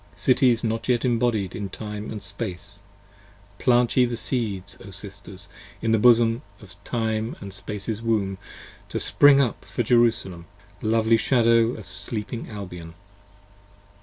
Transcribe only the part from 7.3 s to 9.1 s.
& Space's womb To